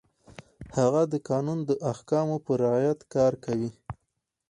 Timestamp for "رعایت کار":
2.63-3.33